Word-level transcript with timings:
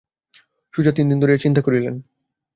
সুজা 0.73 0.91
তিন 0.91 1.05
দিন 1.09 1.17
ধরিয়া 1.19 1.37
চিন্তা 1.37 1.61
করিলেন। 1.61 1.95